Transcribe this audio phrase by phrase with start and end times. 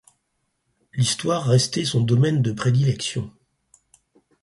[0.95, 3.31] L'histoire restait son domaine de prédilection.